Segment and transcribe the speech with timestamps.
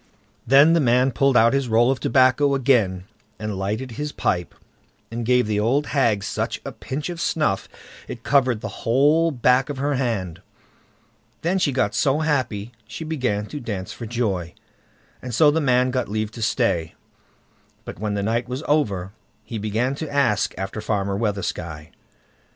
[0.47, 3.03] Then the man pulled out his roll of tobacco again,
[3.37, 4.55] and lighted his pipe,
[5.11, 7.69] and gave the old hag such a pinch of snuff
[8.07, 10.41] it covered the whole back of her hand.
[11.43, 14.55] Then she got so happy she began to dance for joy,
[15.21, 16.95] and so the man got leave to stay.
[17.85, 19.11] But when the night was over,
[19.43, 21.91] he began to ask after Farmer Weathersky.